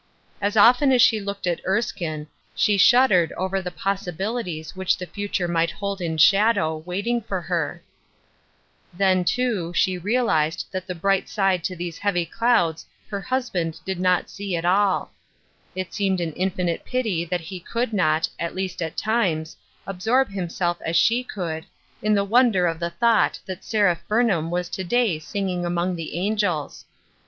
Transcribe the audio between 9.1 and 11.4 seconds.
too, she realized that the bright